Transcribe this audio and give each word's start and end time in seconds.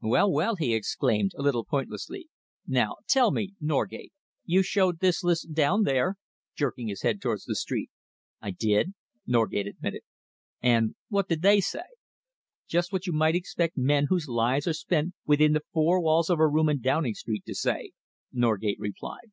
"Well, 0.00 0.30
well!" 0.30 0.54
he 0.54 0.72
exclaimed, 0.72 1.32
a 1.36 1.42
little 1.42 1.64
pointlessly. 1.64 2.28
"Now 2.64 2.98
tell 3.08 3.32
me, 3.32 3.54
Norgate, 3.60 4.12
you 4.44 4.62
showed 4.62 5.00
this 5.00 5.24
list 5.24 5.52
down 5.52 5.82
there?" 5.82 6.14
jerking 6.54 6.86
his 6.86 7.02
head 7.02 7.20
towards 7.20 7.44
the 7.44 7.56
street. 7.56 7.90
"I 8.40 8.52
did," 8.52 8.94
Norgate 9.26 9.66
admitted. 9.66 10.02
"And 10.62 10.94
what 11.08 11.28
did 11.28 11.42
they 11.42 11.60
say?" 11.60 11.96
"Just 12.68 12.92
what 12.92 13.08
you 13.08 13.12
might 13.12 13.34
expect 13.34 13.76
men 13.76 14.06
whose 14.08 14.28
lives 14.28 14.68
are 14.68 14.74
spent 14.74 15.14
within 15.26 15.54
the 15.54 15.62
four 15.72 16.00
walls 16.00 16.30
of 16.30 16.38
a 16.38 16.46
room 16.46 16.68
in 16.68 16.80
Downing 16.80 17.14
Street 17.14 17.42
to 17.46 17.54
say," 17.56 17.90
Norgate 18.32 18.78
replied. 18.78 19.32